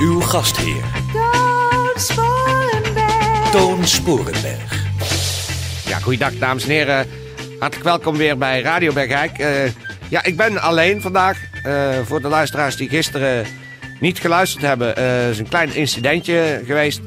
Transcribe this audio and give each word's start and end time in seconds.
Uw 0.00 0.20
gastheer, 0.20 0.84
Toon 1.12 1.92
Sporenberg. 1.94 3.50
Toon 3.50 3.86
Sporenberg. 3.86 4.84
Ja, 5.86 5.98
goeiedag 5.98 6.32
dames 6.38 6.62
en 6.62 6.70
heren. 6.70 7.06
Hartelijk 7.58 7.88
welkom 7.88 8.16
weer 8.16 8.38
bij 8.38 8.60
Radio 8.60 8.92
Bergijk. 8.92 9.38
Eh, 9.38 9.70
ja, 10.08 10.24
ik 10.24 10.36
ben 10.36 10.62
alleen 10.62 11.00
vandaag. 11.00 11.38
Eh, 11.62 11.98
voor 12.04 12.20
de 12.20 12.28
luisteraars 12.28 12.76
die 12.76 12.88
gisteren 12.88 13.46
niet 14.00 14.18
geluisterd 14.18 14.64
hebben, 14.64 14.96
eh, 14.96 15.30
is 15.30 15.38
een 15.38 15.48
klein 15.48 15.74
incidentje 15.74 16.62
geweest. 16.66 17.00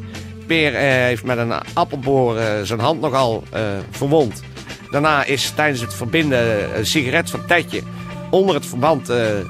Peer 0.48 0.76
eh, 0.76 0.82
heeft 0.82 1.24
met 1.24 1.38
een 1.38 1.54
appelboor 1.74 2.40
zijn 2.64 2.80
hand 2.80 3.02
nogal 3.02 3.44
eh, 3.52 3.62
verwond. 3.90 4.42
Daarna 4.90 5.24
is 5.24 5.50
tijdens 5.50 5.82
het 5.82 5.94
verbinden 5.94 6.78
een 6.78 6.86
sigaret 6.86 7.30
van 7.30 7.46
Tetje 7.46 7.82
onder 8.32 8.56
het 8.56 8.66
verband 8.66 9.10
eh, 9.10 9.40
eh, 9.40 9.46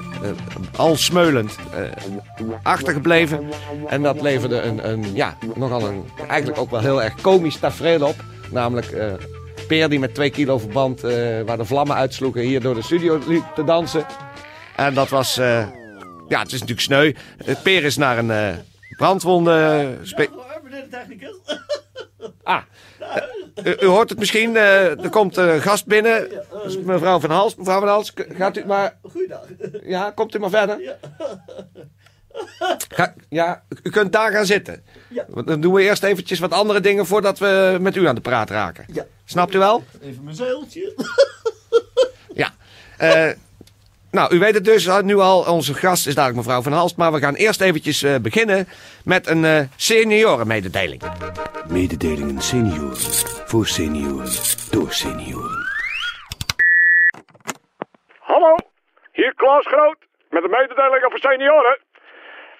al 0.76 0.96
smeulend 0.96 1.56
eh, 1.74 2.44
achtergebleven. 2.62 3.48
En 3.86 4.02
dat 4.02 4.22
leverde 4.22 4.60
een, 4.60 4.88
een, 4.90 5.14
ja, 5.14 5.36
nogal 5.54 5.88
een, 5.88 6.04
eigenlijk 6.28 6.60
ook 6.60 6.70
wel 6.70 6.80
heel 6.80 7.02
erg 7.02 7.14
komisch 7.20 7.56
tafereel 7.56 8.06
op. 8.06 8.24
Namelijk 8.50 9.20
Peer 9.66 9.88
die 9.88 9.98
met 9.98 10.14
twee 10.14 10.30
kilo 10.30 10.58
verband, 10.58 11.00
waar 11.46 11.56
de 11.56 11.64
vlammen 11.64 11.96
uitsloegen, 11.96 12.40
hier 12.40 12.60
door 12.60 12.74
de 12.74 12.82
studio 12.82 13.20
liep 13.26 13.44
te 13.54 13.64
dansen. 13.64 14.06
En 14.76 14.94
dat 14.94 15.08
was, 15.08 15.34
ja, 16.28 16.38
het 16.40 16.52
is 16.52 16.60
natuurlijk 16.60 16.80
sneu. 16.80 17.12
Peer 17.62 17.84
is 17.84 17.96
naar 17.96 18.18
een 18.18 18.58
brandwonde... 18.96 19.86
technicus. 20.90 21.36
Ah, 22.42 22.62
u, 23.64 23.76
u 23.80 23.86
hoort 23.86 24.08
het 24.08 24.18
misschien, 24.18 24.56
eh, 24.56 25.02
er 25.04 25.10
komt 25.10 25.36
een 25.36 25.60
gast 25.60 25.86
binnen. 25.86 26.28
Mevrouw 26.84 27.20
Van 27.20 27.30
Hals. 27.30 27.54
Mevrouw 27.54 27.78
Van 27.80 27.88
Hals, 27.88 28.12
gaat 28.14 28.56
u 28.56 28.64
maar... 28.66 28.96
Goeiedag. 29.10 29.44
Ja, 29.82 30.10
komt 30.10 30.34
u 30.34 30.38
maar 30.38 30.50
verder. 30.50 30.96
Ga- 32.88 33.14
ja, 33.28 33.62
u 33.82 33.90
kunt 33.90 34.12
daar 34.12 34.32
gaan 34.32 34.46
zitten. 34.46 34.84
Ja. 35.08 35.24
Dan 35.44 35.60
doen 35.60 35.72
we 35.74 35.82
eerst 35.82 36.02
eventjes 36.02 36.38
wat 36.38 36.52
andere 36.52 36.80
dingen 36.80 37.06
voordat 37.06 37.38
we 37.38 37.76
met 37.80 37.96
u 37.96 38.06
aan 38.06 38.14
de 38.14 38.20
praat 38.20 38.50
raken. 38.50 38.84
Ja. 38.92 39.06
Snapt 39.24 39.54
u 39.54 39.58
wel? 39.58 39.84
Even 40.02 40.24
mijn 40.24 40.36
zeiltje. 40.36 40.94
Ja. 42.34 42.50
Eh, 42.98 43.30
nou, 44.10 44.34
u 44.34 44.38
weet 44.38 44.54
het 44.54 44.64
dus 44.64 44.88
nu 45.02 45.18
al. 45.18 45.40
Onze 45.44 45.74
gast 45.74 46.06
is 46.06 46.14
dadelijk 46.14 46.38
mevrouw 46.38 46.62
Van 46.62 46.72
Halst. 46.72 46.96
Maar 46.96 47.12
we 47.12 47.18
gaan 47.18 47.34
eerst 47.34 47.60
eventjes 47.60 48.02
eh, 48.02 48.14
beginnen 48.16 48.68
met 49.04 49.26
een 49.26 49.44
eh 49.44 49.60
seniorenmededeling. 49.76 51.02
Mededelingen 51.68 52.40
senioren. 52.40 52.96
Voor 53.46 53.66
senioren. 53.66 54.32
Door 54.70 54.92
senioren. 54.92 55.66
Hallo, 58.18 58.56
hier 59.12 59.34
Klaas 59.34 59.66
Groot 59.66 59.96
met 60.30 60.44
een 60.44 60.50
mededeling 60.50 61.04
over 61.04 61.18
senioren. 61.18 61.78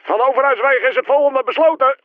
Van 0.03 0.21
overheidswegen 0.21 0.89
is 0.89 0.97
het 0.97 1.07
volgende 1.07 1.43
besloten. 1.45 1.97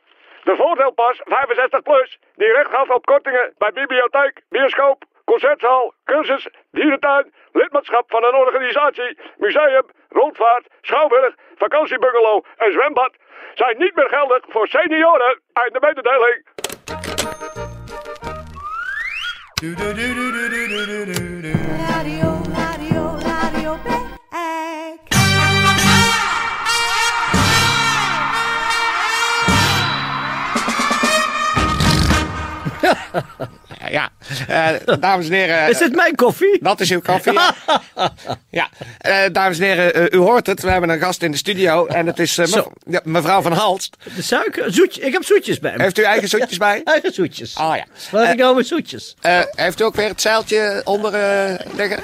De 0.44 0.56
voordeelpas 0.56 1.20
65 1.24 1.82
plus, 1.82 2.18
die 2.36 2.52
recht 2.52 2.70
gaf 2.70 2.88
op 2.88 3.06
kortingen 3.06 3.52
bij 3.58 3.72
bibliotheek, 3.72 4.42
bioscoop, 4.48 5.04
concertzaal, 5.24 5.92
cursus, 6.04 6.48
dierentuin, 6.70 7.32
lidmaatschap 7.52 8.04
van 8.10 8.24
een 8.24 8.34
organisatie, 8.34 9.18
museum, 9.36 9.86
rondvaart, 10.08 10.66
schouwburg, 10.80 11.34
vakantiebungalow 11.56 12.44
en 12.56 12.72
zwembad, 12.72 13.12
zijn 13.54 13.78
niet 13.78 13.94
meer 13.94 14.08
geldig 14.08 14.44
voor 14.48 14.68
senioren. 14.68 15.40
Einde 15.52 15.80
mededeling. 15.80 16.57
Radio, 21.80 22.44
radio, 22.48 23.18
radio 23.18 23.76
back. 23.84 25.08
Ha 32.80 32.94
ha 33.12 33.20
ha. 33.38 33.57
Ja, 33.90 34.08
eh, 34.48 34.96
dames 35.00 35.26
en 35.26 35.32
heren. 35.32 35.68
Is 35.68 35.78
dit 35.78 35.94
mijn 35.94 36.14
koffie? 36.14 36.58
Dat 36.62 36.80
is 36.80 36.90
uw 36.90 37.00
koffie. 37.00 37.32
Ja, 37.32 37.54
ja. 38.50 38.68
Eh, 38.98 39.16
dames 39.32 39.58
en 39.58 39.64
heren, 39.64 39.94
eh, 39.94 40.18
u 40.18 40.22
hoort 40.22 40.46
het. 40.46 40.62
We 40.62 40.70
hebben 40.70 40.90
een 40.90 40.98
gast 41.00 41.22
in 41.22 41.30
de 41.30 41.36
studio. 41.36 41.86
En 41.86 42.06
het 42.06 42.18
is 42.18 42.36
mev- 42.36 42.48
Zo. 42.48 42.72
ja, 42.86 43.00
mevrouw 43.04 43.42
Van 43.42 43.52
Halst. 43.52 43.96
De 44.16 44.22
suiker, 44.22 44.72
zoetje. 44.72 45.00
Ik 45.00 45.12
heb 45.12 45.24
zoetjes 45.24 45.58
bij 45.58 45.74
me. 45.76 45.82
Heeft 45.82 45.98
u 45.98 46.02
eigen 46.02 46.28
zoetjes 46.28 46.58
bij? 46.58 46.80
Eigen 46.84 47.12
zoetjes. 47.12 47.54
Oh 47.56 47.76
ja. 47.76 47.84
Wat 48.10 48.22
heb 48.22 48.32
ik 48.32 48.38
nou 48.38 48.56
met 48.56 48.66
zoetjes? 48.66 49.16
Heeft 49.54 49.80
u 49.80 49.84
ook 49.84 49.94
weer 49.94 50.08
het 50.08 50.20
zeiltje 50.20 50.80
onder 50.84 51.12
liggen? 51.76 52.02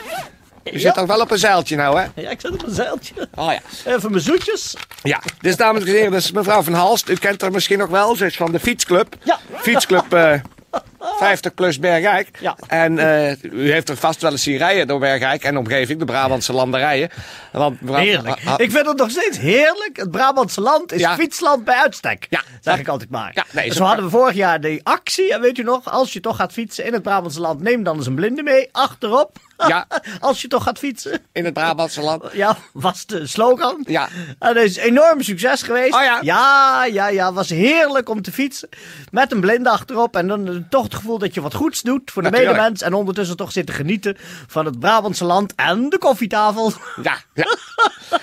U 0.72 0.78
zit 0.78 0.94
toch 0.94 1.06
wel 1.06 1.20
op 1.20 1.30
een 1.30 1.38
zeiltje 1.38 1.76
nou, 1.76 2.00
hè? 2.00 2.06
Ja, 2.22 2.30
ik 2.30 2.40
zet 2.40 2.50
op 2.52 2.62
een 2.66 2.74
zeiltje. 2.74 3.14
Oh 3.34 3.52
ja. 3.52 3.92
Even 3.96 4.10
mijn 4.10 4.22
zoetjes. 4.22 4.74
Ja, 5.02 5.20
dus 5.40 5.56
dames 5.56 5.82
en 5.82 5.88
heren, 5.88 6.10
dat 6.10 6.20
is 6.20 6.32
mevrouw 6.32 6.62
Van 6.62 6.72
Halst. 6.72 7.08
U 7.08 7.14
kent 7.14 7.40
haar 7.40 7.50
misschien 7.50 7.78
nog 7.78 7.88
wel. 7.88 8.16
Ze 8.16 8.26
is 8.26 8.36
van 8.36 8.52
de 8.52 8.60
fietsclub. 8.60 9.14
Ja. 9.22 9.38
Fietsclub 9.54 10.12
eh 10.12 10.32
50 11.18 11.54
plus 11.54 11.78
Bergijk. 11.78 12.28
Ja. 12.40 12.56
En 12.66 12.98
eh, 12.98 13.42
u 13.42 13.72
heeft 13.72 13.88
er 13.88 13.96
vast 13.96 14.22
wel 14.22 14.30
eens 14.30 14.42
zien 14.42 14.56
rijden 14.56 14.86
door 14.86 14.98
Bergijk 14.98 15.44
en 15.44 15.56
omgeving, 15.56 15.98
de 15.98 16.04
Brabantse 16.04 16.52
landerijen. 16.52 17.10
Want 17.52 17.78
Heerlijk. 17.86 18.38
Ah, 18.44 18.52
ah, 18.52 18.60
Ik 18.60 18.70
vind 18.70 18.86
het 18.86 18.96
nog 18.96 19.10
steeds 19.10 19.38
heerlijk. 19.38 19.90
Het 19.96 20.10
Brabantse 20.10 20.60
land 20.60 20.92
is 20.92 21.00
Ja. 21.00 21.14
fietsland 21.14 21.64
bij 21.64 21.76
uitstek. 21.76 22.26
Ja. 22.30 22.40
Zeg 22.60 22.78
ik 22.78 22.88
altijd 22.88 23.10
maar. 23.10 23.30
Ja, 23.34 23.44
nee, 23.52 23.68
zo- 23.68 23.74
zo 23.74 23.84
hadden 23.84 24.04
we 24.04 24.10
vorig 24.10 24.34
jaar 24.34 24.60
de 24.60 24.80
actie. 24.82 25.32
En 25.32 25.40
weet 25.40 25.58
u 25.58 25.62
nog, 25.62 25.90
als 25.92 26.12
je 26.12 26.20
toch 26.20 26.36
gaat 26.36 26.52
fietsen 26.52 26.84
in 26.84 26.92
het 26.92 27.02
Brabantse 27.02 27.40
land, 27.40 27.60
neem 27.60 27.82
dan 27.82 27.96
eens 27.96 28.06
een 28.06 28.14
blinde 28.14 28.42
mee. 28.42 28.68
Achterop. 28.72 29.36
Ja. 29.68 29.86
als 30.20 30.40
je 30.42 30.48
toch 30.48 30.62
gaat 30.62 30.78
fietsen. 30.78 31.20
in 31.32 31.44
het 31.44 31.54
Brabantse 31.54 32.00
land. 32.00 32.24
Ja, 32.32 32.56
was 32.72 33.06
de 33.06 33.26
slogan. 33.26 33.82
Ja. 33.86 34.08
En 34.38 34.54
dat 34.54 34.64
is 34.64 34.76
enorm 34.76 35.22
succes 35.22 35.62
geweest. 35.62 35.94
Oh 35.94 36.02
ja. 36.02 36.18
Ja, 36.22 36.84
ja, 36.84 37.08
ja. 37.08 37.32
Was 37.32 37.48
heerlijk 37.50 38.08
om 38.08 38.22
te 38.22 38.32
fietsen. 38.32 38.68
Met 39.10 39.32
een 39.32 39.40
blinde 39.40 39.70
achterop. 39.70 40.16
En 40.16 40.26
dan 40.28 40.66
toch 40.70 40.88
het 40.94 41.02
gevoel 41.02 41.18
dat 41.18 41.34
je 41.34 41.40
wat 41.40 41.54
goeds 41.54 41.82
doet 41.82 42.10
voor 42.10 42.22
de 42.22 42.28
Natuurlijk. 42.28 42.56
medemens. 42.56 42.82
En 42.82 42.94
ondertussen 42.94 43.36
toch 43.36 43.52
zitten 43.52 43.74
genieten 43.74 44.16
van 44.46 44.64
het 44.64 44.78
Brabantse 44.78 45.24
land 45.24 45.52
en 45.56 45.88
de 45.88 45.98
koffietafel. 45.98 46.72
Ja, 47.02 47.16
ja. 47.34 47.56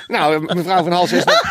nou, 0.08 0.54
mevrouw 0.56 0.84
Van 0.84 0.92
Hals 0.92 1.12
is 1.12 1.24
nog, 1.24 1.42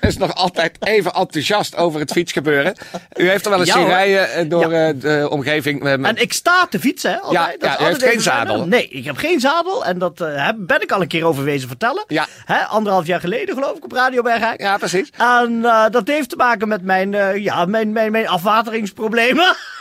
is 0.00 0.16
nog 0.16 0.34
altijd 0.34 0.76
even 0.80 1.12
enthousiast 1.12 1.76
over 1.76 2.00
het 2.00 2.12
fietsgebeuren. 2.12 2.74
U 3.16 3.28
heeft 3.28 3.44
er 3.44 3.50
wel 3.50 3.60
eens 3.60 3.70
zien 3.70 3.80
hoor. 3.80 3.88
rijden 3.90 4.32
eh, 4.32 4.48
door 4.50 4.70
Ja. 4.72 4.88
eh, 4.88 4.94
de 5.00 5.26
omgeving. 5.30 5.84
eh, 5.86 5.96
met- 5.98 6.16
En 6.16 6.22
ik 6.22 6.32
sta 6.32 6.66
te 6.70 6.80
fietsen, 6.80 7.10
hè? 7.10 7.18
Altijd. 7.20 7.56
Ja, 7.62 7.68
Dat 7.68 7.68
ja, 7.68 7.74
is 7.74 7.80
u 7.80 7.84
heeft 7.84 8.00
geen 8.00 8.08
even 8.10 8.22
zadel. 8.22 8.66
Nee, 8.66 8.88
ik 8.88 9.04
heb 9.04 9.16
geen 9.16 9.40
zadel. 9.40 9.84
En 9.84 9.98
dat 9.98 10.20
eh, 10.20 10.46
heb- 10.46 10.56
ben 10.58 10.82
ik 10.82 10.92
al 10.92 11.00
een 11.00 11.08
keer 11.08 11.24
over 11.24 11.44
wezen 11.44 11.68
vertellen. 11.68 12.04
Ja. 12.06 12.26
Hè, 12.44 12.64
anderhalf 12.64 13.06
jaar 13.06 13.20
geleden, 13.20 13.54
geloof 13.54 13.76
ik, 13.76 13.84
op 13.84 13.92
Radio 13.92 14.22
Bergijk. 14.22 14.60
ja, 14.60 14.76
precies. 14.78 15.10
En 15.16 15.64
eh, 15.64 15.84
dat 15.90 16.08
heeft 16.08 16.28
te 16.28 16.36
maken 16.36 16.68
met 16.68 16.82
mijn, 16.82 17.14
eh, 17.14 17.36
ja, 17.36 17.64
mijn, 17.64 17.92
mijn, 17.92 18.12
mijn 18.12 18.28
afwateringsproblemen. 18.28 19.56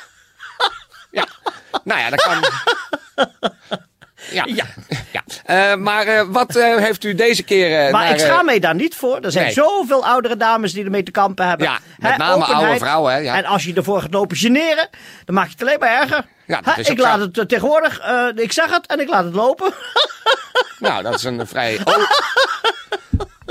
Nou 1.84 2.00
ja, 2.00 2.10
dat 2.10 2.22
kan. 2.22 2.44
Ja. 4.32 4.46
Ja. 4.48 4.66
ja. 5.12 5.24
Eh, 5.46 5.76
maar 5.76 6.08
eh, 6.08 6.26
wat 6.28 6.56
eh, 6.56 6.76
heeft 6.76 7.04
u 7.04 7.16
deze 7.16 7.44
keer. 7.44 7.92
Maar 7.92 8.04
naar, 8.04 8.12
ik 8.14 8.20
schaam 8.20 8.46
mij 8.46 8.60
daar 8.60 8.76
niet 8.76 8.96
voor. 8.96 9.20
Er 9.20 9.32
zijn 9.32 9.46
nee. 9.46 9.54
zoveel 9.54 10.06
oudere 10.06 10.38
dames 10.38 10.74
die 10.74 10.84
ermee 10.84 11.04
te 11.04 11.12
kampen 11.12 11.48
hebben. 11.48 11.68
Ja, 11.68 11.80
met 11.98 12.18
name 12.18 12.44
oude 12.46 12.78
vrouwen, 12.78 13.14
hè, 13.14 13.20
ja. 13.20 13.36
En 13.36 13.46
als 13.46 13.64
je 13.64 13.74
ervoor 13.74 14.02
gaat 14.02 14.14
lopen 14.14 14.38
generen, 14.38 14.90
dan 15.26 15.36
maak 15.36 15.46
je 15.46 15.52
het 15.52 15.62
alleen 15.62 15.80
maar 15.80 16.02
erger. 16.02 16.26
Ja, 16.46 16.78
ik 16.78 17.00
laat 17.00 17.20
zo. 17.20 17.30
het 17.40 17.50
tegenwoordig, 17.50 18.02
ik 18.36 18.52
zeg 18.52 18.70
het 18.70 18.88
en 18.88 19.00
ik 19.00 19.10
laat 19.10 19.24
het 19.24 19.34
lopen. 19.34 19.74
Nou, 20.80 21.04
dat 21.04 21.14
is 21.14 21.24
een 21.24 21.48
vrij 21.54 21.80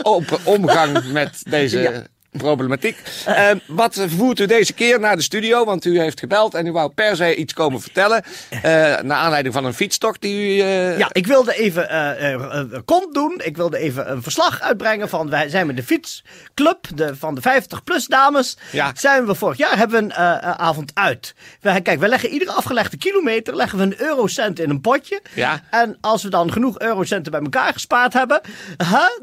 open 0.03 0.39
omgang 0.45 1.13
met 1.13 1.43
deze. 1.51 2.07
Problematiek. 2.31 2.97
Eh, 3.27 3.51
wat 3.67 4.05
voert 4.07 4.39
u 4.41 4.47
deze 4.47 4.73
keer 4.73 5.01
naar 5.01 5.17
de 5.17 5.23
studio? 5.23 5.65
Want 5.65 5.85
u 5.85 6.01
heeft 6.01 6.19
gebeld 6.21 6.55
en 6.55 6.67
u 6.67 6.73
wou 6.73 6.91
per 6.95 7.17
se 7.17 7.35
iets 7.37 7.53
komen 7.55 7.81
vertellen. 7.81 8.23
eh, 8.51 8.63
naar 9.03 9.13
aanleiding 9.13 9.55
van 9.55 9.65
een 9.65 9.75
fietstocht 9.75 10.21
die 10.21 10.57
u... 10.57 10.61
eh, 10.61 10.99
Ja, 10.99 11.09
ik 11.13 11.27
wilde 11.27 11.55
even 11.55 11.89
eh, 11.91 12.79
kont 12.85 13.15
doen. 13.15 13.41
Ik 13.45 13.57
wilde 13.57 13.79
even 13.79 14.11
een 14.11 14.23
verslag 14.23 14.61
uitbrengen 14.61 15.09
van 15.09 15.31
wij 15.31 15.49
zijn 15.49 15.67
met 15.67 15.77
de 15.77 15.83
fietsclub 15.83 16.87
de, 16.95 17.17
van 17.17 17.35
de 17.35 17.41
50 17.41 17.85
plus 17.85 18.07
dames. 18.07 18.57
Ja. 18.73 18.93
Zijn 18.95 19.27
we 19.27 19.35
vorig 19.35 19.57
jaar 19.59 19.77
hebben 19.79 19.99
we 19.99 20.05
een 20.05 20.13
avond 20.59 20.91
uit. 20.95 21.35
We, 21.61 21.81
kijk, 21.81 22.01
we 22.01 22.09
leggen 22.09 22.29
iedere 22.29 22.53
afgelegde 22.53 22.97
kilometer 22.97 23.57
leggen 23.57 23.79
we 23.79 23.85
een 23.85 24.01
eurocent 24.01 24.59
in 24.61 24.71
een 24.71 24.81
potje. 24.81 25.21
Ja. 25.35 25.61
En 25.71 25.99
als 26.01 26.23
we 26.23 26.29
dan 26.29 26.53
genoeg 26.53 26.79
eurocenten 26.81 27.33
bij 27.33 27.41
elkaar 27.41 27.73
gespaard 27.73 28.13
hebben, 28.13 28.41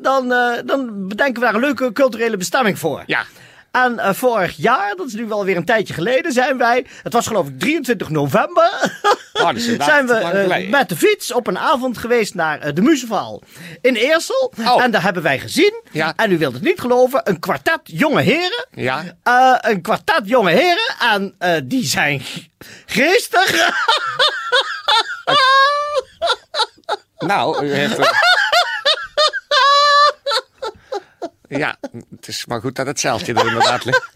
dan, 0.01 0.27
dan 0.65 1.07
bedenken 1.07 1.33
we 1.33 1.39
daar 1.45 1.53
een 1.55 1.59
leuke 1.61 1.91
culturele 1.93 2.37
bestemming 2.37 2.79
voor. 2.79 2.94
Ja. 3.05 3.25
En 3.71 3.99
eh, 3.99 4.13
vorig 4.13 4.55
jaar, 4.57 4.93
dat 4.95 5.07
is 5.07 5.13
nu 5.13 5.25
wel 5.25 5.45
weer 5.45 5.57
een 5.57 5.65
tijdje 5.65 5.93
geleden, 5.93 6.31
zijn 6.31 6.57
wij, 6.57 6.85
het 7.03 7.13
was 7.13 7.27
geloof 7.27 7.47
ik 7.47 7.59
23 7.59 8.09
november, 8.09 8.69
Oh, 9.33 9.45
dat 9.45 9.55
is 9.55 9.63
inderdaad 9.67 9.87
zijn 10.07 10.07
we 10.07 10.13
eh, 10.53 10.69
met 10.69 10.89
de 10.89 10.95
fiets 10.95 11.33
op 11.33 11.47
een 11.47 11.57
avond 11.57 11.97
geweest 11.97 12.33
naar 12.33 12.59
eh, 12.59 12.73
de 12.73 12.81
Muzeval 12.81 13.43
in 13.81 13.95
Eersel. 13.95 14.53
Oh. 14.59 14.83
En 14.83 14.91
daar 14.91 15.03
hebben 15.03 15.23
wij 15.23 15.39
gezien, 15.39 15.81
Ja. 15.91 16.13
en 16.15 16.31
u 16.31 16.37
wilt 16.37 16.53
het 16.53 16.61
niet 16.63 16.79
geloven, 16.79 17.21
een 17.23 17.39
kwartet 17.39 17.79
jonge 17.83 18.21
heren. 18.21 18.65
Ja. 18.71 19.03
Een 19.61 19.81
kwartet 19.81 20.21
jonge 20.23 20.51
heren 20.51 20.95
en 20.99 21.35
die 21.67 21.85
zijn 21.85 22.21
geestig. 22.85 23.53
Nou, 27.17 27.65
u 27.65 27.73
heeft... 27.73 27.97
Ja, 31.49 31.75
het 32.15 32.27
is 32.27 32.45
maar 32.45 32.61
goed 32.61 32.75
dat 32.75 32.85
het 32.85 32.99
zeiltje 32.99 33.33
er 33.33 33.47
inderdaad 33.47 33.85
ligt. 33.85 34.09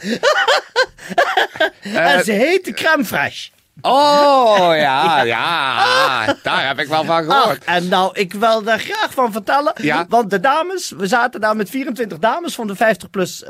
en 1.81 2.23
ze 2.23 2.31
heten 2.31 2.73
crème 2.73 3.05
fraîche. 3.05 3.57
Oh, 3.81 4.69
ja, 4.75 5.21
ja. 5.21 6.35
Daar 6.43 6.67
heb 6.67 6.79
ik 6.79 6.87
wel 6.87 7.05
van 7.05 7.29
Ach, 7.29 7.37
gehoord. 7.37 7.63
en 7.63 7.87
nou, 7.87 8.11
ik 8.13 8.33
wil 8.33 8.63
daar 8.63 8.79
graag 8.79 9.11
van 9.13 9.31
vertellen. 9.31 9.73
Ja. 9.81 10.05
Want 10.09 10.29
de 10.29 10.39
dames, 10.39 10.89
we 10.97 11.07
zaten 11.07 11.41
daar 11.41 11.55
met 11.55 11.69
24 11.69 12.17
dames 12.19 12.55
van 12.55 12.67
de 12.67 12.75
50-plus 12.75 13.43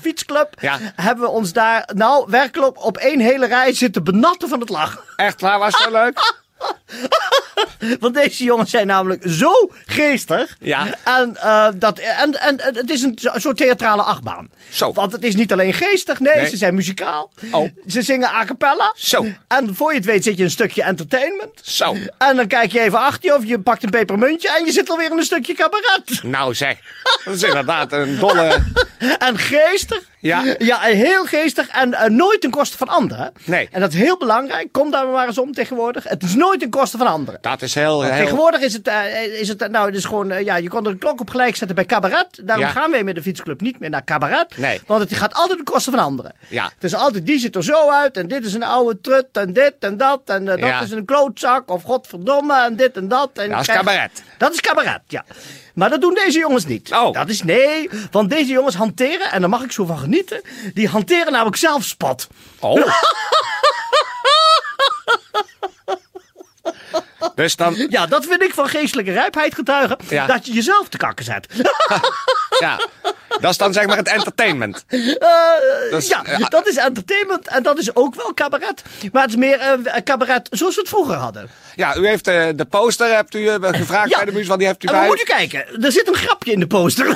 fietsclub. 0.00 0.48
Ja. 0.60 0.78
Hebben 0.96 1.24
we 1.24 1.30
ons 1.30 1.52
daar, 1.52 1.90
nou, 1.94 2.26
werkelijk 2.30 2.84
op 2.84 2.96
één 2.96 3.20
hele 3.20 3.46
rij 3.46 3.72
zitten 3.74 4.04
benatten 4.04 4.48
van 4.48 4.60
het 4.60 4.68
lachen. 4.68 5.00
Echt 5.16 5.40
waar, 5.40 5.58
was 5.58 5.82
zo 5.82 5.90
leuk? 5.90 6.18
Want 8.00 8.14
deze 8.14 8.44
jongens 8.44 8.70
zijn 8.70 8.86
namelijk 8.86 9.22
zo 9.26 9.70
geestig. 9.86 10.56
Ja. 10.60 10.86
En, 11.04 11.36
eh, 11.36 11.68
dat, 11.74 11.98
en, 11.98 12.40
en, 12.40 12.60
het 12.62 12.90
is 12.90 13.02
een 13.02 13.18
soort 13.34 13.56
theatrale 13.56 14.02
achtbaan. 14.02 14.50
Zo. 14.70 14.92
Want 14.92 15.12
het 15.12 15.24
is 15.24 15.34
niet 15.34 15.52
alleen 15.52 15.72
geestig, 15.72 16.20
nee, 16.20 16.34
Nee. 16.34 16.48
ze 16.48 16.56
zijn 16.56 16.74
muzikaal. 16.74 17.32
Oh. 17.50 17.70
Ze 17.86 18.02
zingen 18.02 18.28
a 18.28 18.44
cappella. 18.44 18.92
Zo. 18.96 19.26
En 19.48 19.74
voor 19.74 19.90
je 19.90 19.96
het 19.96 20.06
weet 20.06 20.24
zit 20.24 20.36
je 20.36 20.44
een 20.44 20.50
stukje 20.50 20.82
entertainment. 20.82 21.60
Zo. 21.62 21.96
En 22.18 22.36
dan 22.36 22.46
kijk 22.46 22.72
je 22.72 22.80
even 22.80 22.98
achter 22.98 23.30
je 23.30 23.36
of 23.36 23.44
je 23.44 23.58
pakt 23.58 23.82
een 23.82 23.90
pepermuntje 23.90 24.56
en 24.58 24.64
je 24.64 24.72
zit 24.72 24.90
alweer 24.90 25.10
in 25.10 25.18
een 25.18 25.24
stukje 25.24 25.54
cabaret. 25.54 26.22
Nou 26.22 26.54
zeg, 26.54 26.78
dat 27.24 27.34
is 27.34 27.42
inderdaad 27.42 27.92
een 27.92 28.18
dolle... 28.18 28.62
En 29.18 29.38
geestig. 29.38 30.02
Ja. 30.20 30.54
Ja, 30.58 30.80
heel 30.80 31.24
geestig. 31.24 31.68
En 31.68 31.94
eh, 31.94 32.10
nooit 32.10 32.40
ten 32.40 32.50
koste 32.50 32.76
van 32.76 32.88
anderen. 32.88 33.32
Nee. 33.44 33.68
En 33.72 33.80
dat 33.80 33.92
is 33.92 33.98
heel 33.98 34.16
belangrijk. 34.16 34.72
Kom 34.72 34.90
daar 34.90 35.06
maar 35.06 35.26
eens 35.26 35.38
om 35.38 35.52
tegenwoordig. 35.52 36.04
Het 36.04 36.22
is 36.22 36.34
nooit 36.34 36.60
ten 36.60 36.70
koste 36.70 36.83
van 36.90 37.06
anderen. 37.06 37.38
Dat 37.40 37.62
is 37.62 37.74
heel... 37.74 38.02
heel... 38.02 38.16
Tegenwoordig 38.16 38.60
is 38.60 38.72
het, 38.72 38.88
eh, 38.88 39.24
is 39.40 39.48
het 39.48 39.62
eh, 39.62 39.68
nou, 39.68 39.86
het 39.86 39.94
is 39.96 40.04
gewoon, 40.04 40.30
eh, 40.30 40.44
ja, 40.44 40.56
je 40.56 40.68
kon 40.68 40.84
er 40.84 40.90
een 40.90 40.98
klok 40.98 41.20
op 41.20 41.30
gelijk 41.30 41.56
zetten 41.56 41.76
bij 41.76 41.84
cabaret. 41.86 42.40
Daarom 42.42 42.64
Ja. 42.66 42.70
gaan 42.70 42.90
wij 42.90 43.04
met 43.04 43.14
de 43.14 43.22
fietsclub 43.22 43.60
niet 43.60 43.78
meer 43.80 43.90
naar 43.90 44.04
cabaret. 44.04 44.56
Nee. 44.56 44.80
Want 44.86 45.00
het 45.02 45.14
gaat 45.18 45.34
altijd 45.34 45.56
ten 45.56 45.64
koste 45.74 45.90
van 45.90 45.98
anderen. 45.98 46.32
Ja. 46.48 46.64
Het 46.74 46.84
is 46.84 46.94
altijd, 46.94 47.26
die 47.26 47.38
ziet 47.38 47.56
er 47.56 47.64
zo 47.64 47.90
uit 47.90 48.16
en 48.16 48.28
dit 48.28 48.44
is 48.44 48.54
een 48.54 48.62
oude 48.62 49.00
trut 49.00 49.26
en 49.32 49.52
dit 49.52 49.74
en 49.80 49.96
dat. 49.96 50.20
En 50.24 50.44
dat 50.44 50.58
Ja. 50.58 50.80
is 50.80 50.90
een 50.90 51.04
klootzak 51.04 51.70
of 51.70 51.82
godverdomme 51.82 52.62
en 52.64 52.76
dit 52.76 52.96
en 52.96 53.08
dat. 53.08 53.30
En 53.34 53.50
Dat 53.50 53.60
is 53.60 53.66
krijg- 53.66 53.78
cabaret. 53.80 54.22
Dat 54.38 54.52
is 54.52 54.60
cabaret, 54.60 55.00
ja. 55.08 55.24
Maar 55.74 55.90
dat 55.90 56.00
doen 56.00 56.14
deze 56.24 56.38
jongens 56.38 56.66
niet. 56.66 56.92
Oh. 56.92 57.12
Dat 57.12 57.28
is 57.28 57.42
nee, 57.42 57.90
want 58.10 58.30
deze 58.30 58.52
jongens 58.52 58.74
hanteren, 58.74 59.30
en 59.32 59.40
daar 59.40 59.50
mag 59.50 59.62
ik 59.62 59.72
zo 59.72 59.84
van 59.84 59.98
genieten, 59.98 60.40
die 60.74 60.88
hanteren 60.88 61.32
namelijk 61.32 61.56
zelfspot. 61.56 62.28
Oh. 62.60 62.74
Dus 67.34 67.56
dan, 67.56 67.86
Ja, 67.88 68.06
dat 68.06 68.26
vind 68.26 68.42
ik 68.42 68.54
van 68.54 68.68
geestelijke 68.68 69.12
rijpheid 69.12 69.54
getuigen, 69.54 69.96
Ja. 70.08 70.26
dat 70.26 70.46
je 70.46 70.52
jezelf 70.52 70.88
te 70.88 70.96
kakken 70.96 71.24
zet. 71.24 71.46
ja, 72.60 72.80
dat 73.40 73.50
is 73.50 73.56
dan 73.56 73.72
zeg 73.72 73.86
maar 73.86 73.96
het 73.96 74.08
entertainment. 74.08 74.84
Dat 75.90 76.02
is, 76.02 76.08
ja, 76.08 76.24
eh, 76.24 76.48
dat 76.48 76.68
is 76.68 76.76
entertainment 76.76 77.48
en 77.48 77.62
dat 77.62 77.78
is 77.78 77.94
ook 77.96 78.14
wel 78.14 78.34
cabaret. 78.34 78.82
Maar 79.12 79.22
het 79.22 79.30
is 79.30 79.36
meer 79.36 79.58
eh, 79.58 80.02
cabaret 80.04 80.48
zoals 80.50 80.74
we 80.74 80.80
het 80.80 80.90
vroeger 80.90 81.14
hadden. 81.16 81.50
Ja, 81.76 81.96
u 81.96 82.06
heeft 82.06 82.26
eh, 82.28 82.48
de 82.54 82.64
poster, 82.64 83.14
hebt 83.14 83.34
u 83.34 83.48
eh, 83.48 83.54
gevraagd 83.60 84.10
Ja. 84.10 84.16
bij 84.16 84.24
de 84.26 84.32
muziek, 84.32 84.46
want 84.48 84.58
die 84.58 84.68
heeft 84.68 84.84
u 84.84 84.86
En 84.86 84.92
bij. 84.94 85.06
moet 85.06 85.18
je 85.18 85.24
kijken, 85.24 85.82
er 85.84 85.92
zit 85.92 86.08
een 86.08 86.14
grapje 86.14 86.52
in 86.52 86.60
de 86.60 86.66
poster. 86.66 87.06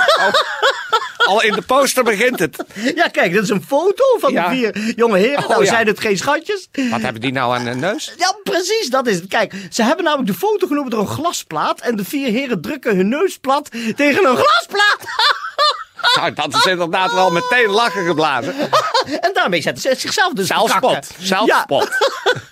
Al 1.33 1.43
in 1.43 1.53
de 1.53 1.63
poster 1.63 2.05
begint 2.05 2.39
het. 2.39 2.65
ja, 2.95 3.09
kijk, 3.09 3.35
dat 3.35 3.43
is 3.43 3.49
een 3.49 3.65
foto 3.67 4.05
van 4.19 4.33
Ja. 4.33 4.49
de 4.49 4.55
vier 4.57 4.93
jonge 4.97 5.19
heren. 5.19 5.43
Oh, 5.43 5.49
nou 5.49 5.65
ja. 5.65 5.71
zijn 5.71 5.87
het 5.87 6.01
geen 6.01 6.17
schatjes. 6.19 6.69
Wat 6.91 7.01
hebben 7.01 7.21
die 7.21 7.33
nou 7.33 7.57
aan 7.57 7.65
de 7.65 7.75
neus? 7.75 8.13
Ja, 8.17 8.37
precies, 8.43 8.89
dat 8.91 9.07
is 9.07 9.17
het. 9.17 9.27
Kijk, 9.29 9.55
ze 9.71 9.83
hebben 9.83 10.05
namelijk 10.05 10.29
de 10.29 10.35
foto 10.39 10.67
genomen 10.67 10.91
door 10.91 11.01
een 11.01 11.07
glasplaat. 11.07 11.81
En 11.81 11.97
de 11.97 12.05
vier 12.05 12.29
heren 12.31 12.61
drukken 12.61 12.97
hun 12.97 13.09
neus 13.09 13.39
plat 13.39 13.71
tegen 13.97 14.27
een 14.27 14.37
glasplaat. 14.37 14.99
Nou, 16.15 16.33
dat 16.35 16.55
is 16.55 16.65
inderdaad 16.67 17.13
wel 17.13 17.31
meteen 17.31 17.69
lachen 17.69 18.07
geblazen. 18.07 18.55
en 19.21 19.31
daarmee 19.33 19.63
zetten 19.63 19.83
ze 19.83 19.95
zichzelf 19.99 20.33
dus 20.33 20.47
Zelfspot. 20.47 20.81
kakken. 21.27 21.89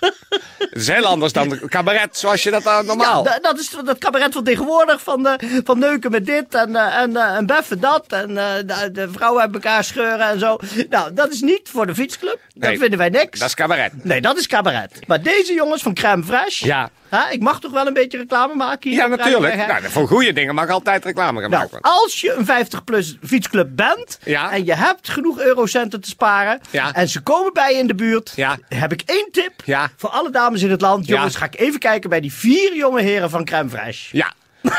Het 0.29 0.69
is 0.81 0.87
heel 0.87 1.05
anders 1.05 1.33
dan 1.33 1.49
de 1.49 1.67
cabaret 1.67 2.17
zoals 2.17 2.43
je 2.43 2.51
dat 2.51 2.63
Ja, 2.63 2.81
normaal. 2.81 3.23
da- 3.23 3.39
dat 3.41 3.59
is 3.59 3.69
dat 3.85 3.97
cabaret 3.97 4.33
van 4.33 4.43
tegenwoordig. 4.43 5.01
Van, 5.01 5.27
eh, 5.27 5.49
van 5.63 5.79
neuken 5.79 6.11
met 6.11 6.25
dit 6.25 6.55
en, 6.55 6.75
eh, 6.75 7.01
en, 7.01 7.15
eh, 7.17 7.35
en 7.35 7.45
beffen 7.45 7.79
dat. 7.79 8.05
En 8.07 8.37
eh, 8.37 8.53
de, 8.65 8.89
de 8.91 9.09
vrouwen 9.11 9.41
uit 9.41 9.53
elkaar 9.53 9.83
scheuren 9.83 10.27
en 10.29 10.39
zo. 10.39 10.57
Nou, 10.89 11.13
dat 11.13 11.31
is 11.31 11.41
niet 11.41 11.69
voor 11.69 11.85
de 11.87 11.95
fietsclub. 11.95 12.39
Dat 12.53 12.77
vinden 12.77 12.97
wij 12.97 13.09
niks. 13.09 13.39
Dat 13.39 13.47
is 13.47 13.53
cabaret. 13.55 14.03
Nee, 14.03 14.21
dat 14.21 14.37
is 14.37 14.47
cabaret. 14.47 14.99
Maar 15.07 15.21
deze 15.21 15.53
jongens 15.53 15.81
van 15.81 15.93
Crème 15.93 16.23
Fraîche. 16.23 16.65
Ja. 16.65 16.89
hè, 17.09 17.29
ik 17.31 17.41
mag 17.41 17.59
toch 17.59 17.71
wel 17.71 17.87
een 17.87 17.93
beetje 17.93 18.17
reclame 18.17 18.55
maken 18.55 18.89
hier? 18.89 18.99
Ja, 18.99 19.07
natuurlijk. 19.07 19.55
Nou, 19.67 19.83
voor 19.83 20.07
goede 20.07 20.33
dingen 20.33 20.55
mag 20.55 20.69
altijd 20.69 21.05
reclame 21.05 21.41
gemaakt 21.41 21.71
Nou, 21.71 21.81
worden. 21.81 21.91
als 22.03 22.21
je 22.21 22.33
een 22.33 22.45
50-plus 22.45 23.17
fietsclub 23.23 23.67
bent 23.71 24.17
Ja. 24.23 24.51
en 24.51 24.65
je 24.65 24.73
hebt 24.73 25.09
genoeg 25.09 25.39
eurocenten 25.39 26.01
te 26.01 26.09
sparen 26.09 26.59
Ja. 26.71 26.93
en 26.93 27.07
ze 27.07 27.21
komen 27.21 27.53
bij 27.53 27.71
je 27.73 27.79
in 27.79 27.87
de 27.87 27.95
buurt, 27.95 28.33
Ja. 28.35 28.57
heb 28.69 28.91
ik 28.91 29.01
één 29.05 29.27
tip 29.31 29.51
Ja. 29.65 29.89
voor 29.97 30.09
alle 30.17 30.29
dames 30.31 30.61
in 30.61 30.71
het 30.71 30.81
land. 30.81 31.07
Ja. 31.07 31.15
Jongens, 31.15 31.35
ga 31.35 31.45
ik 31.45 31.59
even 31.59 31.79
kijken 31.79 32.09
bij 32.09 32.19
die 32.21 32.33
vier 32.33 32.75
jonge 32.75 33.01
heren 33.01 33.29
van 33.29 33.45
Crème 33.45 33.69
Fraîche. 33.69 34.09
Ja, 34.11 34.33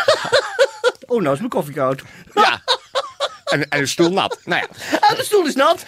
Oh, 1.07 1.21
nou 1.21 1.33
is 1.33 1.39
mijn 1.39 1.51
koffie 1.51 1.75
koud. 1.75 2.03
ja. 2.35 2.61
En, 3.45 3.69
en 3.69 3.81
een 3.81 3.89
stoel 3.89 4.13
nat. 4.13 4.39
Nou 4.45 4.63
ja, 4.63 4.99
En 5.09 5.17
de 5.17 5.25
stoel 5.25 5.47
is 5.47 5.55
nat. 5.55 5.85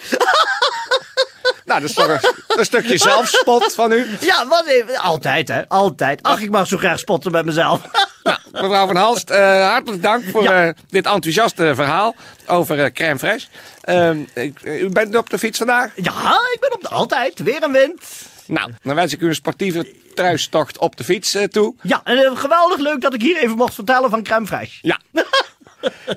nou, 1.64 1.80
dat 1.80 1.88
is 1.88 1.94
toch 1.94 2.08
een, 2.08 2.20
een 2.58 2.64
stukje 2.64 2.98
zelfspot 2.98 3.74
van 3.74 3.92
u. 3.92 4.06
Ja, 4.20 4.46
wat 4.46 4.66
even. 4.66 4.96
Altijd, 4.96 5.48
hè? 5.48 5.68
Altijd. 5.68 6.22
Ach, 6.22 6.40
ik 6.40 6.50
mag 6.50 6.66
zo 6.66 6.76
graag 6.76 6.98
spotten 6.98 7.32
met 7.32 7.44
mezelf. 7.44 7.80
Nou, 8.22 8.38
mevrouw 8.52 8.86
Van 8.86 8.96
Halst, 8.96 9.30
eh, 9.30 9.68
hartelijk 9.70 10.02
dank 10.02 10.24
voor 10.30 10.42
Ja. 10.42 10.66
eh, 10.66 10.72
dit 10.88 11.06
enthousiaste 11.06 11.74
verhaal 11.74 12.14
over 12.46 12.84
eh, 12.84 12.92
crème 12.92 13.18
fraîche. 13.18 13.48
Ehm, 13.80 14.18
ik- 14.34 14.62
u 14.62 14.88
bent 14.88 15.16
op 15.16 15.30
de 15.30 15.38
fiets 15.38 15.58
vandaag? 15.58 15.90
Ja, 15.94 16.40
ik 16.52 16.56
ben 16.60 16.72
op 16.72 16.80
de 16.80 16.88
altijd. 16.88 17.38
Weer 17.38 17.62
een 17.62 17.72
wind. 17.72 18.02
Nou, 18.50 18.72
dan 18.82 18.94
wens 18.94 19.12
ik 19.12 19.20
u 19.20 19.28
een 19.28 19.34
sportieve 19.34 19.94
thuistocht 20.14 20.78
op 20.78 20.96
de 20.96 21.04
fiets 21.04 21.34
eh, 21.34 21.44
toe. 21.44 21.74
Ja, 21.82 22.00
en 22.04 22.18
eh, 22.18 22.36
geweldig 22.36 22.78
leuk 22.78 23.00
dat 23.00 23.14
ik 23.14 23.20
hier 23.22 23.36
even 23.36 23.56
mocht 23.56 23.74
vertellen 23.74 24.10
van 24.10 24.22
Crème 24.22 24.46
Fraîche. 24.46 24.80
Ja. 24.80 24.98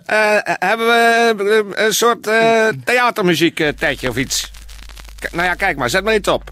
Eh, 0.05 0.37
hebben 0.43 0.87
we 0.87 1.65
een 1.75 1.93
soort 1.93 2.27
eh 2.27 2.67
theatermuziek 2.85 3.59
eh, 3.59 3.67
tijdje 3.67 4.09
of 4.09 4.15
iets? 4.17 4.51
K- 5.19 5.31
nou 5.31 5.47
ja, 5.47 5.53
kijk 5.53 5.77
maar, 5.77 5.89
zet 5.89 6.03
maar 6.03 6.15
iets 6.15 6.27
op. 6.27 6.51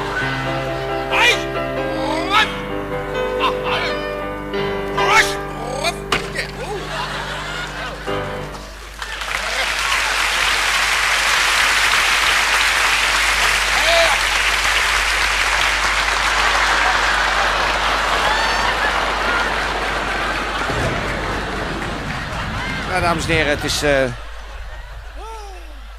Dames 23.11 23.29
en 23.29 23.35
heren, 23.35 23.51
het 23.51 23.63
is, 23.63 23.83
eh, 23.83 24.13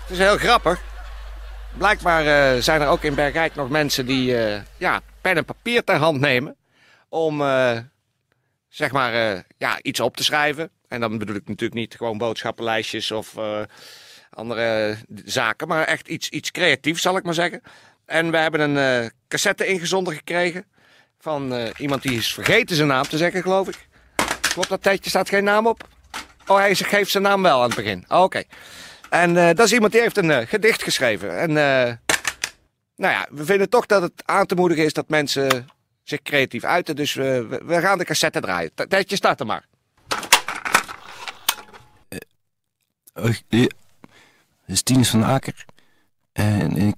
het 0.00 0.10
is 0.10 0.18
heel 0.18 0.36
grappig. 0.36 0.80
Blijkbaar 1.78 2.26
eh, 2.26 2.62
zijn 2.62 2.80
er 2.80 2.88
ook 2.88 3.02
in 3.02 3.14
Bergijk 3.14 3.54
nog 3.54 3.68
mensen 3.68 4.06
die 4.06 4.36
eh, 4.36 4.60
ja, 4.76 5.00
pen 5.20 5.36
en 5.36 5.44
papier 5.44 5.84
ter 5.84 5.96
hand 5.96 6.20
nemen. 6.20 6.56
Om 7.08 7.42
zeg 8.68 8.92
maar 8.92 9.44
ja, 9.58 9.82
iets 9.82 10.00
op 10.00 10.16
te 10.16 10.24
schrijven. 10.24 10.70
En 10.88 11.00
dan 11.00 11.18
bedoel 11.18 11.36
ik 11.36 11.48
natuurlijk 11.48 11.80
niet 11.80 11.94
gewoon 11.94 12.18
boodschappenlijstjes 12.18 13.10
of 13.10 13.34
andere 14.30 14.96
zaken. 15.24 15.68
Maar 15.68 15.84
echt 15.84 16.08
iets, 16.08 16.28
iets 16.28 16.50
creatiefs 16.50 17.02
zal 17.02 17.16
ik 17.16 17.24
maar 17.24 17.34
zeggen. 17.34 17.62
En 18.06 18.30
we 18.30 18.36
hebben 18.36 18.60
een 18.60 19.12
cassette 19.28 19.66
ingezonden 19.66 20.14
gekregen. 20.14 20.64
Van 21.18 21.72
iemand 21.76 22.02
die 22.02 22.16
is 22.18 22.34
vergeten 22.34 22.76
zijn 22.76 22.88
naam 22.88 23.04
te 23.04 23.16
zeggen, 23.16 23.42
geloof 23.42 23.68
ik. 23.68 23.88
Klopt 24.40 24.68
dat 24.68 24.82
tijdje? 24.82 25.10
Staat 25.10 25.28
geen 25.28 25.44
naam 25.44 25.66
op? 25.66 25.88
Oh, 26.46 26.56
hij 26.56 26.74
geeft 26.74 27.10
zijn 27.10 27.22
naam 27.22 27.42
wel 27.42 27.56
aan 27.62 27.66
het 27.66 27.74
begin. 27.76 28.04
Oh, 28.08 28.22
Oké. 28.22 28.42
En 29.10 29.36
eh, 29.36 29.54
dat 29.54 29.66
is 29.66 29.72
iemand 29.72 29.92
die 29.92 30.00
heeft 30.00 30.16
een 30.16 30.30
eh, 30.30 30.46
gedicht 30.46 30.82
geschreven. 30.82 31.38
En 31.38 31.48
eh, 31.48 31.94
nou 32.96 33.12
ja, 33.14 33.26
we 33.30 33.44
vinden 33.44 33.68
toch 33.68 33.86
dat 33.86 34.02
het 34.02 34.12
aan 34.24 34.46
te 34.46 34.54
moedigen 34.54 34.84
is 34.84 34.92
dat 34.92 35.08
mensen 35.08 35.68
zich 36.02 36.22
creatief 36.22 36.64
uiten. 36.64 36.96
Dus 36.96 37.14
we, 37.14 37.60
we- 37.64 37.80
gaan 37.80 37.98
de 37.98 38.04
cassette 38.04 38.40
draaien. 38.40 38.70
Tijdje, 38.88 39.16
start 39.16 39.40
er 39.40 39.46
maar. 39.46 39.66
Dit 43.48 43.74
is 44.66 44.82
Tinus 44.82 45.10
van 45.10 45.24
Aker. 45.24 45.64
En 46.32 46.76
ik 46.76 46.94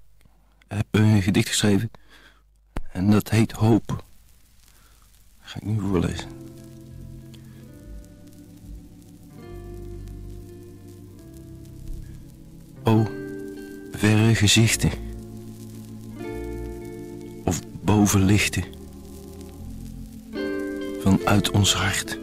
heb 0.68 0.86
een 0.90 1.22
gedicht 1.22 1.48
geschreven. 1.48 1.90
En 2.92 3.10
dat 3.10 3.30
heet 3.30 3.52
Hoop. 3.52 4.04
Ga 5.40 5.56
ik 5.56 5.62
nu 5.64 5.80
voorlezen. 5.80 6.28
O, 12.84 13.06
verre 13.92 14.34
gezichten. 14.34 14.90
Of 17.44 17.60
bovenlichten. 17.80 18.64
Vanuit 21.00 21.50
ons 21.50 21.74
hart 21.74 22.18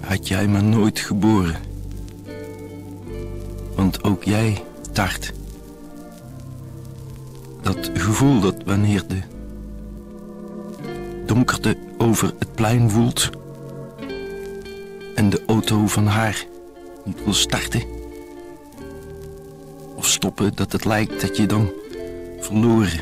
had 0.00 0.28
jij 0.28 0.48
maar 0.48 0.64
nooit 0.64 0.98
geboren. 0.98 1.56
Want 3.74 4.04
ook 4.04 4.24
jij 4.24 4.62
tart. 4.92 5.32
Dat 7.62 7.90
gevoel 7.94 8.40
dat 8.40 8.62
wanneer 8.64 9.06
de 9.06 9.20
donkerte 11.26 11.76
over 11.98 12.34
het 12.38 12.54
plein 12.54 12.90
woelt 12.90 13.30
en 15.14 15.30
de 15.30 15.42
auto 15.46 15.86
van 15.86 16.06
haar 16.06 16.46
niet 17.04 17.24
wil 17.24 17.34
starten 17.34 17.95
stoppen, 20.16 20.54
dat 20.54 20.72
het 20.72 20.84
lijkt 20.84 21.20
dat 21.20 21.36
je 21.36 21.46
dan 21.46 21.72
verloren. 22.38 23.00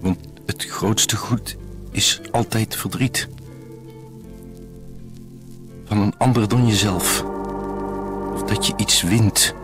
Want 0.00 0.18
het 0.46 0.64
grootste 0.64 1.16
goed 1.16 1.56
is 1.90 2.20
altijd 2.30 2.76
verdriet 2.76 3.28
van 5.84 5.98
een 5.98 6.14
ander 6.18 6.48
dan 6.48 6.66
jezelf. 6.66 7.24
Of 8.32 8.42
dat 8.42 8.66
je 8.66 8.72
iets 8.76 9.02
wint. 9.02 9.54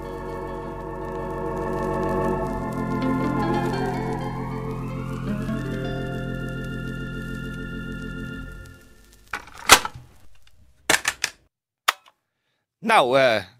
Nou, 12.78 13.18
eh, 13.18 13.55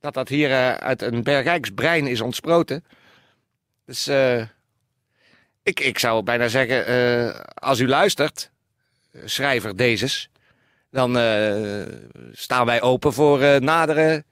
dat 0.00 0.14
dat 0.14 0.28
hier 0.28 0.50
eh, 0.50 0.74
uit 0.74 1.02
een 1.02 1.22
Bergijks 1.22 1.70
brein 1.70 2.06
is 2.06 2.20
ontsproten. 2.20 2.84
Dus 3.86 4.06
eh, 4.06 4.42
ik, 5.62 5.80
ik 5.80 5.98
zou 5.98 6.22
bijna 6.22 6.48
zeggen, 6.48 6.86
eh, 6.86 7.40
als 7.54 7.78
u 7.78 7.88
luistert, 7.88 8.50
schrijver 9.24 9.76
Dezes, 9.76 10.30
dan 10.90 11.10
staan 12.32 12.66
wij 12.66 12.82
open 12.82 13.12
voor 13.12 13.62
nadere 13.62 14.24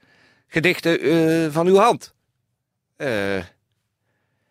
gedichten 0.46 1.52
van 1.52 1.66
uw 1.66 1.76
hand. 1.76 2.14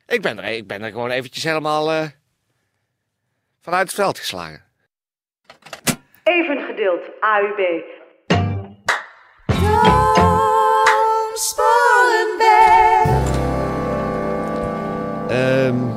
Ik, 0.06 0.22
ben 0.22 0.38
er, 0.38 0.44
ik 0.44 0.68
ben 0.68 0.82
er 0.82 0.92
gewoon 0.92 1.10
eventjes 1.10 1.44
helemaal 1.44 2.10
vanuit 3.62 3.88
het 3.88 3.94
veld 3.94 4.20
geslagen. 4.20 4.64
Even 6.24 6.66
geduld, 6.66 7.02
AUB. 7.20 7.97
Ehm 15.68 15.92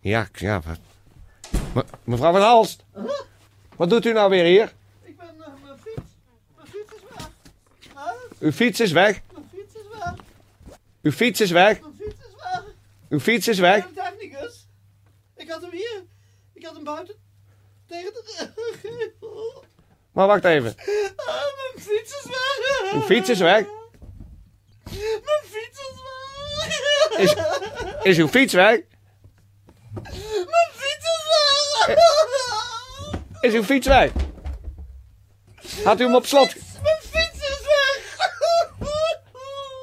ja, 0.00 0.28
ja. 0.32 0.62
Me- 1.74 1.84
mevrouw 2.04 2.32
van 2.32 2.40
Halst. 2.40 2.84
Wat 3.76 3.90
doet 3.90 4.04
u 4.06 4.12
nou 4.12 4.30
weer 4.30 4.44
hier? 4.44 4.72
Ik 5.02 5.16
ben 5.16 5.26
uh, 5.38 5.46
mijn 5.64 5.78
fiets. 5.78 6.10
Mijn 6.56 6.68
fiets 6.68 6.92
is 6.92 7.02
weg. 7.12 7.30
Huh? 7.94 8.12
Uw 8.40 8.52
fiets 8.52 8.80
is 8.80 8.92
weg. 8.92 9.20
Mijn 9.32 9.46
fiets 9.52 9.74
is 9.74 9.88
weg. 9.90 10.14
Uw 11.02 11.10
fiets 11.10 11.40
is 11.40 11.50
weg. 11.50 11.80
Mijn 11.80 11.92
fiets 12.00 12.18
is 12.26 12.34
weg. 12.38 12.64
Uw 13.08 13.20
fiets 13.20 13.48
is 13.48 13.56
Ik 13.56 13.62
weg. 13.62 13.84
ben 13.84 13.94
technicus. 13.94 14.66
Ik 15.36 15.50
had 15.50 15.60
hem 15.62 15.70
hier. 15.70 16.02
Ik 16.52 16.64
had 16.64 16.74
hem 16.74 16.84
buiten. 16.84 17.14
Tegen 17.86 18.12
de... 18.12 19.12
Maar 20.12 20.26
wacht 20.26 20.44
even. 20.44 20.74
Ah, 21.16 21.26
mijn 21.26 21.84
fiets 21.84 22.16
is 22.18 22.24
weg. 22.24 22.92
Uw 22.92 23.00
fiets 23.00 23.28
is 23.28 23.38
weg. 23.38 23.66
Mijn 24.84 25.44
fiets 25.44 25.80
is 25.80 25.94
weg. 25.94 26.14
Is, 27.18 27.34
is 28.02 28.18
uw 28.18 28.28
fiets 28.28 28.52
weg? 28.52 28.80
Mijn 30.02 30.70
fiets 30.72 31.04
is 31.04 31.86
weg. 31.86 31.96
Is 33.40 33.52
uw 33.54 33.62
fiets 33.64 33.86
weg? 33.86 34.10
Had 35.84 36.00
u 36.00 36.04
hem 36.04 36.14
op 36.14 36.26
slot? 36.26 36.54
Mijn 36.82 36.96
fiets 37.00 37.48
is 37.48 37.60
weg. 37.64 38.00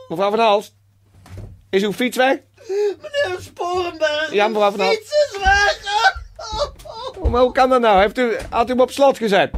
Mevrouw 0.08 0.30
van 0.30 0.40
Halst. 0.40 0.74
Is 1.70 1.84
uw 1.84 1.94
fiets 1.94 2.18
weg? 2.18 2.38
Meneer 2.68 3.38
Sporenberg. 3.42 4.32
Ja, 4.32 4.48
mevrouw 4.48 4.70
van 4.70 4.78
Mijn 4.80 4.90
Hal- 4.90 4.98
fiets 4.98 5.12
is 5.12 5.38
weg. 5.40 5.82
Oh, 7.18 7.30
Maar 7.32 7.42
hoe 7.42 7.52
kan 7.52 7.70
dat 7.70 7.82
nou? 7.82 8.00
Heeft 8.00 8.18
u, 8.18 8.38
had 8.50 8.68
u 8.68 8.70
hem 8.72 8.80
op 8.82 8.92
slot 8.92 9.18
gezet? 9.18 9.52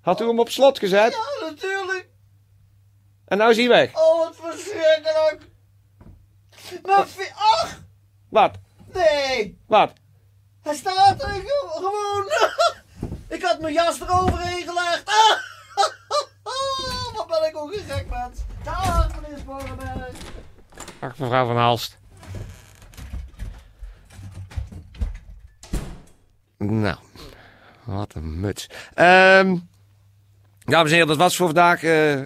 Had 0.00 0.20
u 0.20 0.26
hem 0.26 0.38
op 0.40 0.50
slot 0.50 0.78
gezet? 0.78 1.12
Ja, 1.12 1.46
natuurlijk. 1.50 2.08
En 3.26 3.38
nou 3.38 3.50
is 3.50 3.56
hij 3.56 3.68
weg. 3.68 3.90
Oh. 3.94 4.21
Fiets... 7.06 7.32
Ach, 7.34 7.80
Wat? 8.28 8.58
nee. 8.92 9.58
Wat? 9.66 9.92
Hij 10.62 10.74
staat 10.74 11.22
er 11.22 11.28
ge- 11.28 11.70
gewoon. 11.72 12.24
Ik 13.38 13.42
had 13.42 13.60
mijn 13.60 13.72
jas 13.74 14.00
eroverheen 14.00 14.62
gelegd. 14.68 15.02
Wat 17.16 17.26
ben 17.26 17.48
ik 17.48 17.56
ook 17.56 17.72
een 17.72 17.84
gek 17.88 18.06
mens. 18.10 18.38
Dag, 18.62 19.20
meneer 19.20 19.38
Sporenberg. 19.38 20.10
Ach, 21.00 21.18
mevrouw 21.18 21.46
van 21.46 21.56
Halst. 21.56 21.98
Nou, 26.58 26.96
wat 27.84 28.14
een 28.14 28.40
muts. 28.40 28.68
Ehm 28.94 29.56
dames 30.64 30.86
en 30.88 30.92
heren, 30.92 31.06
dat 31.08 31.16
was 31.16 31.36
voor 31.36 31.46
vandaag. 31.46 31.82
eh, 31.82 32.20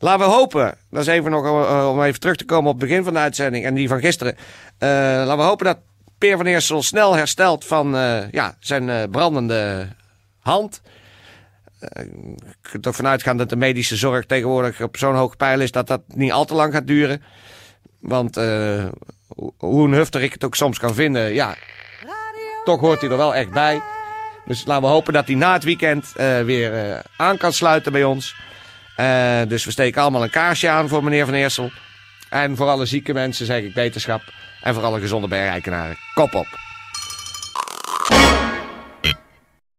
laten 0.00 0.26
we 0.26 0.32
hopen, 0.32 0.74
dat 0.90 1.00
is 1.00 1.06
even 1.06 1.30
nog 1.30 1.44
eh, 1.44 1.88
om 1.90 2.02
even 2.02 2.20
terug 2.20 2.36
te 2.36 2.44
komen 2.44 2.70
op 2.70 2.80
het 2.80 2.88
begin 2.88 3.04
van 3.04 3.12
de 3.12 3.18
uitzending 3.18 3.64
en 3.64 3.74
die 3.74 3.88
van 3.88 4.00
gisteren. 4.00 4.36
Eh, 4.78 4.88
laten 4.88 5.36
we 5.36 5.42
hopen 5.42 5.66
dat 5.66 5.78
Peer 6.18 6.36
van 6.36 6.46
Eersel 6.46 6.82
snel 6.82 7.14
herstelt 7.16 7.64
van 7.64 7.96
eh, 7.96 8.30
ja, 8.30 8.56
zijn 8.60 8.88
eh, 8.90 9.02
brandende 9.10 9.88
hand. 10.40 10.82
Eh, 11.80 12.02
ik 12.04 12.56
kan 12.72 12.80
er 12.82 12.94
vanuit 12.94 13.22
gaan 13.22 13.36
dat 13.36 13.48
de 13.48 13.56
medische 13.56 13.96
zorg 13.96 14.26
tegenwoordig 14.26 14.80
op 14.82 14.96
zo'n 14.96 15.14
hoog 15.14 15.36
pijl 15.36 15.60
is 15.60 15.70
dat 15.70 15.86
dat 15.86 16.00
niet 16.06 16.32
al 16.32 16.44
te 16.44 16.54
lang 16.54 16.72
gaat 16.72 16.86
duren. 16.86 17.22
Want 18.00 18.36
eh, 18.36 18.84
ho- 19.36 19.54
hoe 19.58 19.88
nuchter 19.88 20.22
ik 20.22 20.32
het 20.32 20.44
ook 20.44 20.54
soms 20.56 20.78
kan 20.78 20.94
vinden, 20.94 21.32
ja, 21.34 21.54
toch 22.64 22.80
hoort 22.80 23.00
hij 23.00 23.10
er 23.10 23.16
wel 23.16 23.34
echt 23.34 23.50
bij. 23.50 23.80
Dus 24.44 24.64
laten 24.66 24.82
we 24.82 24.88
hopen 24.88 25.12
dat 25.12 25.26
hij 25.26 25.36
na 25.36 25.52
het 25.52 25.64
weekend 25.64 26.12
eh, 26.16 26.40
weer 26.40 26.74
eh, 26.90 26.98
aan 27.16 27.36
kan 27.36 27.52
sluiten 27.52 27.92
bij 27.92 28.04
ons. 28.04 28.36
Eh, 29.00 29.48
dus 29.48 29.64
we 29.64 29.70
steken 29.70 30.02
allemaal 30.02 30.22
een 30.22 30.30
kaarsje 30.30 30.68
aan 30.68 30.88
voor 30.88 31.04
meneer 31.04 31.24
Van 31.24 31.34
Eersel. 31.34 31.70
En 32.28 32.56
voor 32.56 32.68
alle 32.68 32.86
zieke 32.86 33.12
mensen 33.12 33.46
zeg 33.46 33.62
ik 33.62 33.74
beterschap. 33.74 34.22
En 34.62 34.74
voor 34.74 34.82
alle 34.82 35.00
gezonde 35.00 35.28
bergrijkenaren, 35.28 35.96
kop 36.14 36.34
op. 36.34 36.69